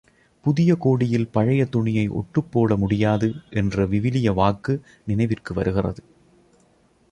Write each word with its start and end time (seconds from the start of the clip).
புதிய 0.45 0.75
கோடியில் 0.75 1.27
பழைய 1.29 1.65
துணியை 1.65 2.05
ஒட்டுப் 2.11 2.51
போட 2.51 2.75
முடியாது 2.75 3.29
என்ற 3.51 3.85
விவிலிய 3.85 4.33
வாக்கு 4.33 4.75
நினைவிற்கு 5.05 5.53
வருகிறது. 5.53 6.03